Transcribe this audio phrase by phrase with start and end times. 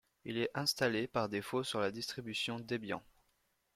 [0.25, 3.03] Il est installé par défaut sur la distribution Debian.